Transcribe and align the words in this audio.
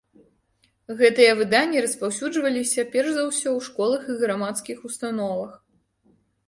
Гэтыя 1.01 1.35
выданні 1.41 1.83
распаўсюджваліся 1.87 2.87
перш 2.97 3.07
за 3.19 3.23
ўсё 3.29 3.41
ў 3.43 3.59
школах 3.69 4.01
і 4.11 4.21
грамадскіх 4.25 4.77
установах. 4.93 5.51